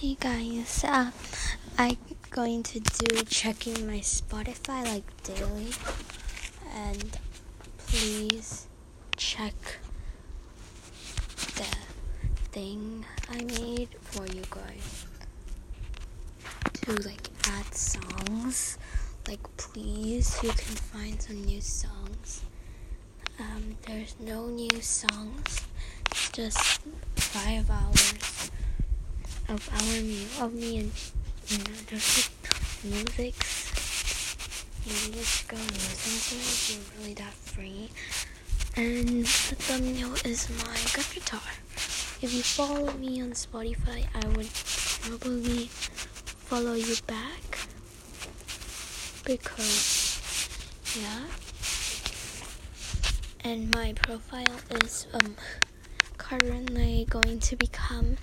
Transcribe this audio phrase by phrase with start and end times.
[0.00, 1.10] Hey guys, uh,
[1.76, 1.98] I'm
[2.30, 5.74] going to do checking my Spotify like daily,
[6.74, 7.18] and
[7.76, 8.66] please
[9.18, 9.52] check
[11.54, 11.76] the
[12.50, 15.04] thing I made for you guys
[16.80, 18.78] to like add songs.
[19.28, 22.40] Like, please, you can find some new songs.
[23.38, 25.60] Um, there's no new songs,
[26.32, 26.80] just
[27.16, 27.99] five hours
[29.50, 30.92] of our of me and
[31.90, 33.70] like musics
[34.86, 37.90] just go listen to if you're really that free.
[38.76, 40.76] And the thumbnail is my
[41.12, 41.40] guitar.
[42.22, 44.48] If you follow me on spotify i would
[45.18, 47.58] probably follow you back.
[49.24, 50.20] Because
[51.00, 51.26] yeah.
[53.42, 55.34] And my profile is um
[56.18, 58.16] currently going to become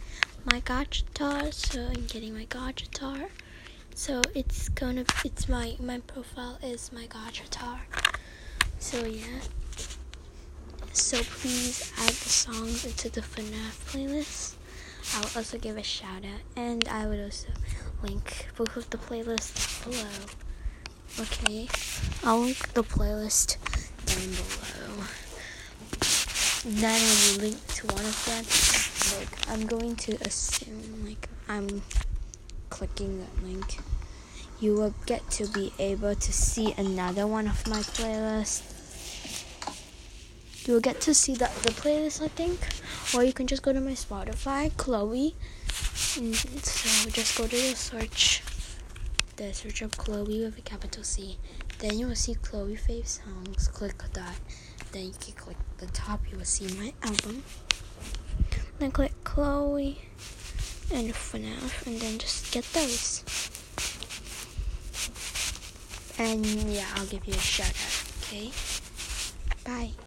[0.48, 3.28] my guitar so i'm getting my guitar.
[3.96, 7.82] So it's gonna it's my my profile is my guitar.
[8.80, 9.42] So yeah.
[10.94, 14.56] So please add the songs into the FNAF playlist.
[15.16, 17.50] I will also give a shout out and i would also
[18.02, 20.18] link both of the playlists below.
[21.20, 21.68] Okay
[22.24, 23.58] i'll link the playlist
[24.06, 25.04] down below.
[26.82, 28.77] Then i will link to one of them
[29.18, 31.82] like I'm going to assume like I'm
[32.70, 33.78] clicking that link.
[34.60, 38.74] You will get to be able to see another one of my playlists.
[40.68, 42.60] You will get to see the other playlist I think.
[43.16, 45.36] Or you can just go to my Spotify Chloe.
[45.70, 46.22] So
[47.10, 48.44] just go to the search.
[49.38, 51.38] The search of Chloe with a capital C.
[51.80, 53.68] Then you will see Chloe Fave songs.
[53.68, 54.36] Click that.
[54.92, 56.22] Then you can click the top.
[56.32, 57.44] You will see my album
[58.80, 59.98] then click Chloe
[60.94, 63.24] and FNAF and then just get those.
[66.20, 68.52] And yeah, I'll give you a shout out, okay?
[69.64, 69.92] Bye.